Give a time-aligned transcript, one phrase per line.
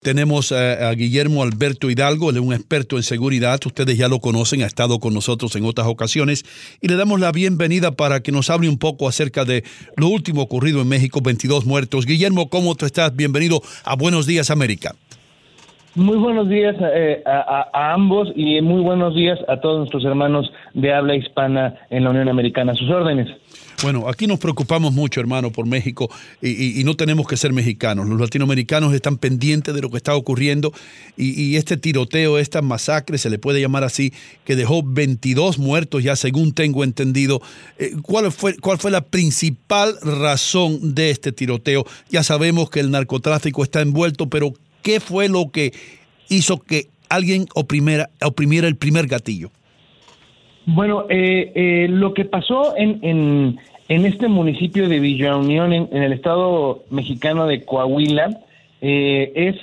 [0.00, 3.60] Tenemos a, a Guillermo Alberto Hidalgo, él es un experto en seguridad.
[3.64, 6.44] Ustedes ya lo conocen, ha estado con nosotros en otras ocasiones.
[6.80, 9.64] Y le damos la bienvenida para que nos hable un poco acerca de
[9.96, 12.06] lo último ocurrido en México, 22 muertos.
[12.06, 13.14] Guillermo, ¿cómo tú estás?
[13.14, 14.94] Bienvenido a Buenos Días, América.
[15.94, 20.90] Muy buenos días eh, a, ambos y muy buenos días a todos nuestros hermanos de
[20.90, 22.74] habla hispana en la Unión Americana.
[22.74, 23.28] Sus órdenes.
[23.82, 26.08] Bueno, aquí nos preocupamos mucho, hermano, por México
[26.40, 28.08] y, no tenemos que ser mexicanos.
[28.08, 30.72] Los latinoamericanos están pendientes de lo que está ocurriendo
[31.16, 34.14] y, y este tiroteo, esta masacre, se le puede llamar así,
[34.44, 37.42] que dejó 22 muertos ya según tengo entendido.
[37.78, 41.84] Eh, ¿cuál, fue, ¿Cuál fue la principal razón de este tiroteo?
[42.08, 45.72] Ya sabemos que el narcotráfico está envuelto, pero ¿qué fue lo que
[46.28, 49.50] hizo que alguien oprimiera, oprimiera el primer gatillo?
[50.66, 55.88] Bueno, eh, eh, lo que pasó en, en, en este municipio de Villa Unión, en,
[55.92, 58.40] en el estado mexicano de Coahuila,
[58.80, 59.56] eh, es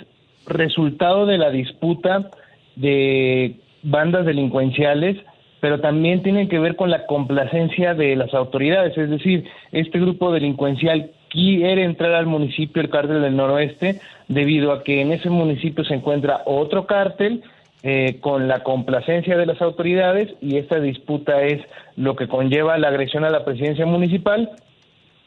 [0.46, 2.30] resultado de la disputa
[2.76, 5.18] de bandas delincuenciales,
[5.62, 10.32] pero también tiene que ver con la complacencia de las autoridades, es decir, este grupo
[10.32, 15.84] delincuencial quiere entrar al municipio, el cártel del noroeste, debido a que en ese municipio
[15.84, 17.44] se encuentra otro cártel
[17.84, 21.62] eh, con la complacencia de las autoridades y esta disputa es
[21.96, 24.50] lo que conlleva la agresión a la presidencia municipal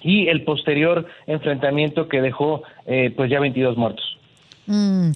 [0.02, 4.04] y el posterior enfrentamiento que dejó eh, pues ya 22 muertos.
[4.66, 5.12] Mm.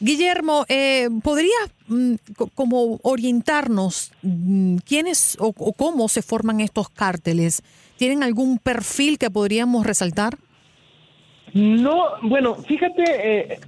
[0.00, 7.62] Guillermo, eh, ¿podrías mm, co- como orientarnos mm, quiénes o cómo se forman estos cárteles?
[8.00, 10.38] ¿Tienen algún perfil que podríamos resaltar?
[11.52, 13.58] No, bueno, fíjate, eh,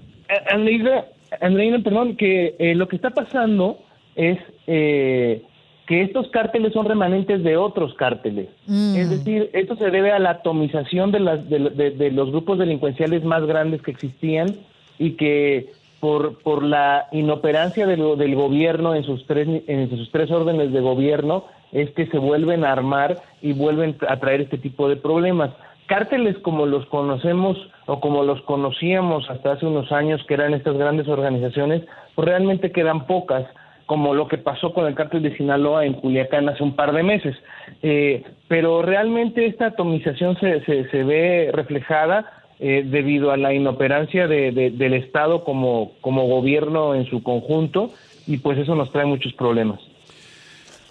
[0.51, 1.05] Andreina,
[1.43, 3.81] Andreina, perdón, que eh, lo que está pasando
[4.17, 5.43] es eh,
[5.87, 8.49] que estos cárteles son remanentes de otros cárteles.
[8.67, 8.97] Mm.
[8.97, 12.59] Es decir, esto se debe a la atomización de, las, de, de- de los grupos
[12.59, 14.57] delincuenciales más grandes que existían
[14.99, 20.73] y que por, por la inoperancia del gobierno en sus, tres, en sus tres órdenes
[20.73, 24.97] de gobierno es que se vuelven a armar y vuelven a traer este tipo de
[24.97, 25.51] problemas.
[25.87, 27.57] Cárteles como los conocemos
[27.87, 31.83] o como los conocíamos hasta hace unos años, que eran estas grandes organizaciones,
[32.15, 33.45] pues realmente quedan pocas
[33.87, 37.03] como lo que pasó con el cártel de Sinaloa en Culiacán hace un par de
[37.03, 37.37] meses.
[37.83, 42.31] Eh, pero realmente esta atomización se, se, se ve reflejada
[42.61, 47.93] eh, debido a la inoperancia de- de- del Estado como, como gobierno en su conjunto
[48.27, 49.81] y pues eso nos trae muchos problemas.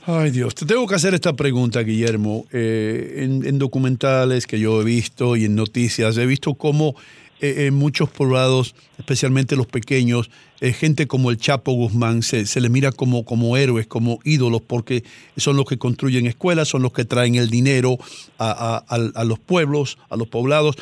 [0.06, 2.46] Ay Dios, te tengo que hacer esta pregunta, Guillermo.
[2.52, 6.96] Eh, en, en documentales que yo he visto y en noticias, he visto cómo
[7.40, 12.62] eh, en muchos poblados, especialmente los pequeños, eh, gente como el Chapo Guzmán se, se
[12.62, 15.04] le mira como, como héroes, como ídolos, porque
[15.38, 18.00] son los que construyen escuelas, son los que traen el dinero
[18.40, 20.78] a, los pueblos, a los poblados.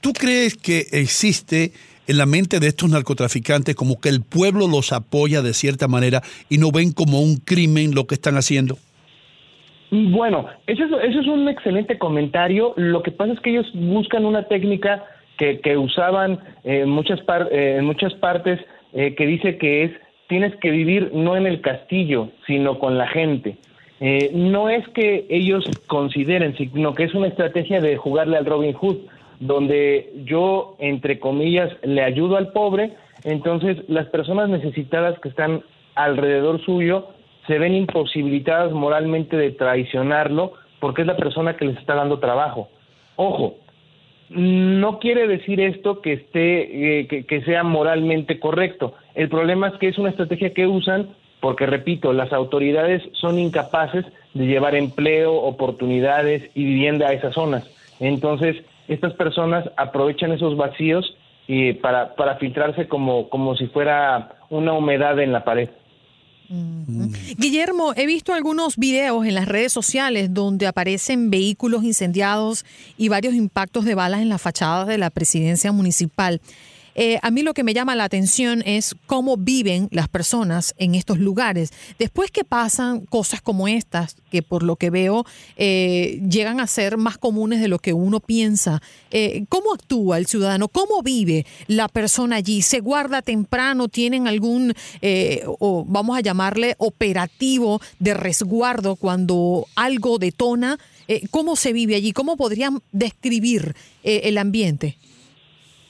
[0.00, 1.72] ¿Tú crees que existe
[2.06, 6.22] en la mente de estos narcotraficantes como que el pueblo los apoya de cierta manera
[6.48, 8.76] y no ven como un crimen lo que están haciendo?
[9.90, 12.72] Bueno, ese es, ese es un excelente comentario.
[12.76, 15.04] Lo que pasa es que ellos buscan una técnica
[15.36, 18.60] que, usaban en muchas, par- eh, en muchas partes
[18.92, 19.92] eh, que dice que es
[20.28, 23.56] tienes que vivir no en el castillo, sino con la gente.
[24.00, 28.72] Eh, no es que ellos consideren, sino que es una estrategia de jugarle al Robin
[28.72, 28.96] Hood,
[29.42, 32.92] donde yo, entre comillas, le ayudo al pobre,
[33.24, 35.62] entonces las personas necesitadas que están
[35.96, 37.08] alrededor suyo
[37.48, 42.68] se ven imposibilitadas moralmente de traicionarlo porque es la persona que les está dando trabajo.
[43.16, 43.56] Ojo,
[44.30, 48.94] no quiere decir esto que esté eh, que, que sea moralmente correcto.
[49.16, 51.08] El problema es que es una estrategia que usan
[51.40, 57.68] porque repito, las autoridades son incapaces de llevar empleo, oportunidades y vivienda a esas zonas.
[57.98, 64.72] Entonces, estas personas aprovechan esos vacíos y para, para filtrarse como, como si fuera una
[64.72, 65.68] humedad en la pared.
[67.38, 72.66] Guillermo, he visto algunos videos en las redes sociales donde aparecen vehículos incendiados
[72.98, 76.42] y varios impactos de balas en las fachadas de la presidencia municipal.
[76.94, 80.94] Eh, a mí lo que me llama la atención es cómo viven las personas en
[80.94, 81.72] estos lugares.
[81.98, 85.24] Después que pasan cosas como estas, que por lo que veo
[85.56, 90.26] eh, llegan a ser más comunes de lo que uno piensa, eh, ¿cómo actúa el
[90.26, 90.68] ciudadano?
[90.68, 92.62] ¿Cómo vive la persona allí?
[92.62, 93.88] ¿Se guarda temprano?
[93.88, 94.74] ¿Tienen algún,
[95.58, 100.78] o vamos a llamarle, operativo de resguardo cuando algo detona?
[101.30, 102.12] ¿Cómo se vive allí?
[102.12, 104.98] ¿Cómo podrían describir el ambiente?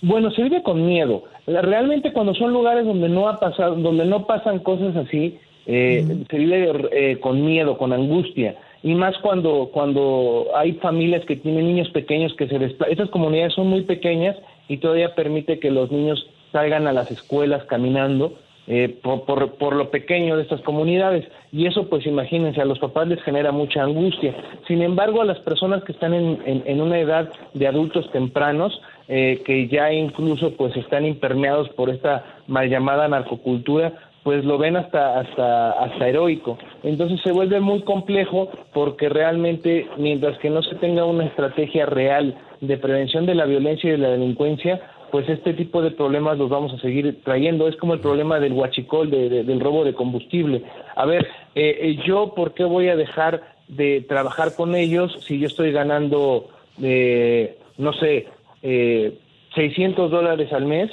[0.02, 1.22] Bueno, se vive con miedo.
[1.46, 6.38] Realmente cuando son lugares donde no ha pasado, donde no pasan cosas así, eh, se
[6.38, 8.56] vive eh, con miedo, con angustia.
[8.82, 12.93] Y más cuando cuando hay familias que tienen niños pequeños que se desplazan.
[12.93, 14.37] Esas comunidades son muy pequeñas
[14.69, 18.34] y todavía permite que los niños salgan a las escuelas caminando
[18.66, 21.26] eh, por, por, por lo pequeño de estas comunidades.
[21.52, 24.34] Y eso, pues imagínense, a los papás les genera mucha angustia.
[24.66, 28.81] Sin embargo, a las personas que están en, en, en una edad de adultos tempranos,
[29.14, 33.93] eh, que ya incluso pues están impermeados por esta mal llamada narcocultura,
[34.23, 36.56] pues lo ven hasta hasta hasta heroico.
[36.82, 42.35] Entonces se vuelve muy complejo porque realmente mientras que no se tenga una estrategia real
[42.61, 44.81] de prevención de la violencia y de la delincuencia,
[45.11, 47.69] pues este tipo de problemas los vamos a seguir trayendo.
[47.69, 50.62] Es como el problema del huachicol, de- de- del robo de combustible.
[50.97, 55.38] A ver, eh, eh, yo, ¿por qué voy a dejar de trabajar con ellos si
[55.38, 56.47] yo estoy ganando,
[56.82, 58.26] eh, no sé,
[58.62, 59.19] eh,
[59.55, 60.91] 600 dólares al mes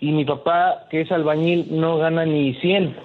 [0.00, 2.96] y mi papá, que es albañil, no gana ni 100?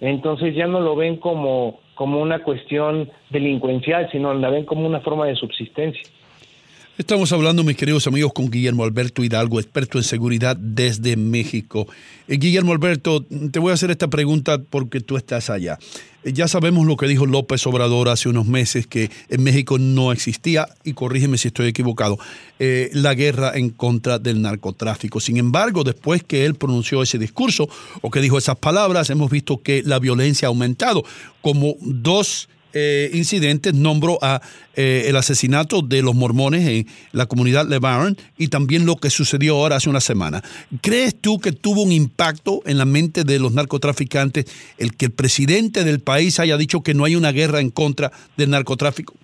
[0.00, 5.00] Entonces ya no lo ven como, como una cuestión delincuencial, sino la ven como una
[5.00, 6.02] forma de subsistencia.
[6.98, 11.86] Estamos hablando, mis queridos amigos, con Guillermo Alberto Hidalgo, experto en seguridad desde México.
[12.26, 15.78] Eh, Guillermo Alberto, te voy a hacer esta pregunta porque tú estás allá.
[16.24, 20.10] Eh, Ya sabemos lo que dijo López Obrador hace unos meses, que en México no
[20.10, 22.18] existía, y corrígeme si estoy equivocado,
[22.58, 25.20] eh, la guerra en contra del narcotráfico.
[25.20, 27.68] Sin embargo, después que él pronunció ese discurso
[28.00, 31.04] o que dijo esas palabras, hemos visto que la violencia ha aumentado,
[31.42, 34.40] como dos eh, incidentes nombro a
[34.74, 39.54] eh, el asesinato de los mormones en la comunidad LeBaron y también lo que sucedió
[39.56, 40.42] ahora hace una semana.
[40.82, 44.44] ¿Crees tú que tuvo un impacto en la mente de los narcotraficantes
[44.76, 48.12] el que el presidente del país haya dicho que no hay una guerra en contra
[48.36, 49.14] del narcotráfico?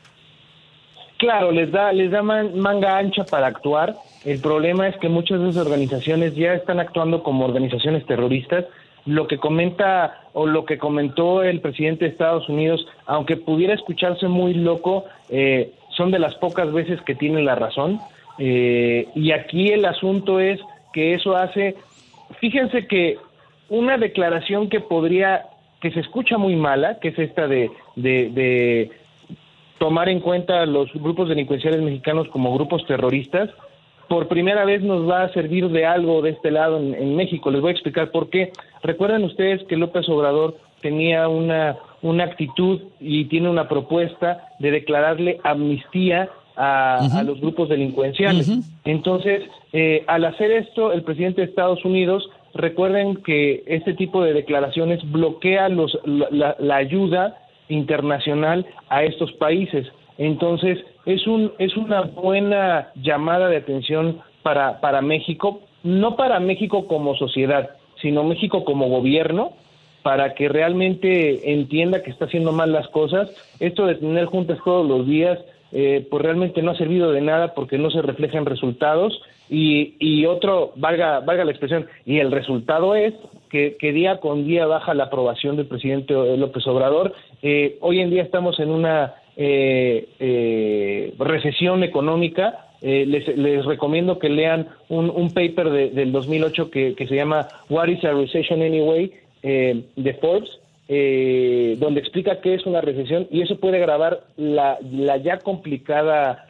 [1.19, 3.95] Claro, les da, les da man- manga ancha para actuar.
[4.25, 8.65] El problema es que muchas de esas organizaciones ya están actuando como organizaciones terroristas.
[9.07, 14.29] Lo que comenta o lo que comentó el presidente de Estados Unidos, aunque pudiera escucharse
[14.29, 18.01] muy loco, eh, son de las pocas veces que tiene la razón.
[18.39, 20.61] Eh, y aquí el asunto es
[20.93, 21.77] que eso hace,
[22.41, 23.19] fíjense que
[23.69, 25.47] una declaración que podría,
[25.81, 28.91] que se escucha muy mala, que es esta de, de, de
[29.79, 33.51] tomar en cuenta los grupos delincuenciales mexicanos como grupos terroristas,
[34.13, 37.51] por primera vez nos va a servir de algo de este lado en, en México.
[37.51, 38.53] Les voy a explicar por qué.
[38.83, 45.41] Recuerden ustedes que López Obrador tenía una, una actitud y tiene una propuesta de declararle
[45.45, 48.51] amnistía a, a los grupos delincuenciales.
[48.85, 54.35] Entonces, eh, al hacer esto, el presidente de Estados Unidos, recuerden que este tipo de
[54.35, 57.39] declaraciones bloquea los, la- la- la ayuda
[57.71, 59.87] internacional a estos países.
[60.19, 66.87] Entonces, es, un, es una buena llamada de atención para, para México, no para México
[66.87, 69.53] como sociedad, sino México como gobierno,
[70.03, 73.31] para que realmente entienda que está haciendo mal las cosas.
[73.61, 75.39] Esto de tener juntas todos los días
[75.75, 80.27] eh, pues realmente no ha servido de nada porque no se reflejan resultados y, y
[80.27, 83.15] otro, valga, valga la expresión, y el resultado es
[83.49, 87.15] que, que día con día baja la aprobación del presidente López Obrador.
[87.43, 92.67] Eh, hoy en día estamos en una eh, eh, recesión económica.
[92.81, 97.15] Eh, les, les, recomiendo que lean un, un paper de, del 2008 que, que, se
[97.15, 99.13] llama What is a Recession Anyway
[99.45, 100.51] eh, de Forbes,
[100.89, 106.47] eh, donde explica qué es una recesión y eso puede agravar la, la ya complicada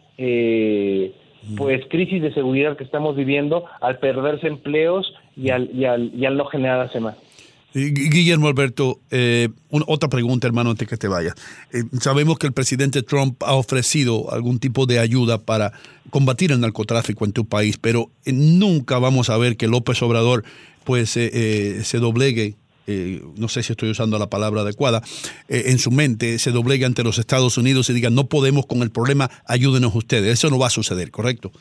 [1.56, 6.24] pues crisis de seguridad que estamos viviendo al perderse empleos y al, y al, y
[6.24, 7.16] al no generarse más.
[7.74, 11.34] Guillermo Alberto, eh, una, otra pregunta, hermano, antes que te vayas.
[11.72, 15.72] Eh, sabemos que el presidente Trump ha ofrecido algún tipo de ayuda para
[16.10, 20.44] combatir el narcotráfico en tu país, pero eh, nunca vamos a ver que López Obrador
[20.84, 22.56] pues se doblegue.
[23.36, 25.00] no sé si estoy usando la palabra adecuada,
[25.48, 28.90] en su mente se doblegue ante los Estados Unidos y diga no podemos con el
[28.90, 30.32] problema, ayúdenos ustedes.
[30.32, 31.52] Eso no va a suceder, ¿correcto?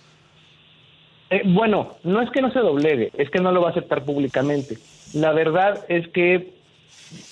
[1.46, 4.78] Bueno, no es que no se doblegue, es que no lo va a aceptar públicamente
[5.14, 6.54] la verdad es que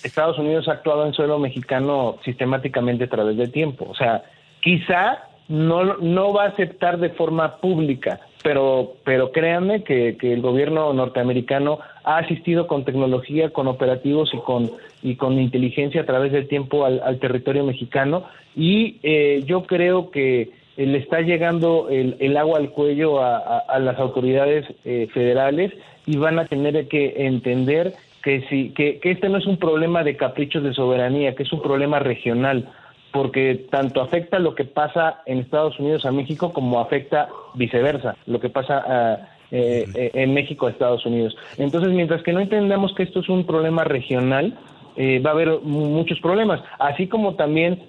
[0.04, 3.88] Estados Unidos ha actuado en suelo mexicano sistemáticamente a través del tiempo.
[3.90, 4.24] O sea,
[4.62, 10.42] quizá no, no va a aceptar de forma pública, pero, pero créanme que, que el
[10.42, 16.32] gobierno norteamericano ha asistido con tecnología, con operativos y con, y con inteligencia a través
[16.32, 18.26] del tiempo al, al territorio mexicano.
[18.56, 20.52] Y eh, yo creo que
[20.86, 25.74] le está llegando el, el agua al cuello a, a, a las autoridades eh, federales
[26.06, 27.94] y van a tener que entender
[28.24, 31.54] que, si, que, que este no es un problema de caprichos de soberanía, que es
[31.54, 32.70] un problema regional,
[33.12, 38.40] porque tanto afecta lo que pasa en Estados Unidos a México como afecta viceversa, lo
[38.40, 41.36] que pasa a, eh, eh, en México a Estados Unidos.
[41.58, 44.58] Entonces, mientras que no entendamos que esto es un problema regional,
[44.96, 47.82] eh, va a haber muchos problemas, así como también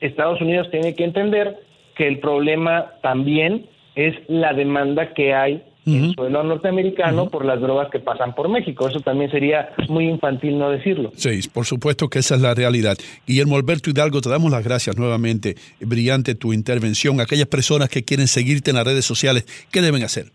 [0.00, 1.58] Estados Unidos tiene que entender
[1.98, 7.88] que el problema también es la demanda que hay el suelo norteamericano por las drogas
[7.90, 8.88] que pasan por México.
[8.88, 11.12] Eso también sería muy infantil no decirlo.
[11.16, 12.98] Sí, por supuesto que esa es la realidad.
[13.26, 15.56] Guillermo Alberto Hidalgo, te damos las gracias nuevamente.
[15.80, 17.20] Brillante tu intervención.
[17.20, 20.26] Aquellas personas que quieren seguirte en las redes sociales, ¿qué deben hacer?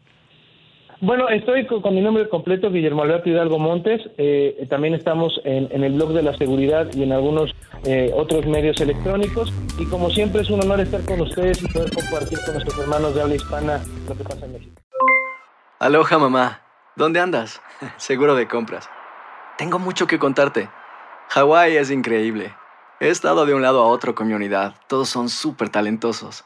[1.04, 4.00] Bueno, estoy con, mi nombre completo, Guillermo Alberto Hidalgo Montes.
[4.18, 8.46] Eh, también estamos en, en, el blog de la seguridad y en algunos eh, otros
[8.46, 9.52] medios electrónicos.
[9.78, 13.14] Y como siempre es un honor estar con ustedes y poder compartir con nuestros hermanos
[13.14, 14.82] de habla hispana lo que pasa en México.
[15.80, 16.62] Aloha mamá,
[16.96, 17.62] ¿dónde andas?
[17.98, 18.90] Seguro de compras.
[19.58, 20.70] Tengo mucho que contarte.
[21.32, 22.54] Hawái es increíble.
[23.02, 24.76] He estado de un lado a otro con mi unidad.
[24.88, 26.46] Todos son súper talentosos.